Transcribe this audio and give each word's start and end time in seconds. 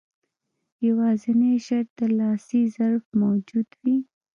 يوازنی 0.87 1.53
شرط 1.65 1.87
د 1.93 1.95
ترلاسي 1.97 2.61
ظرف 2.77 3.03
موجود 3.21 3.67
وي. 3.83 3.95